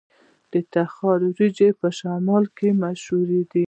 [0.51, 3.59] د تخار وریجې په شمال کې مشهورې دي.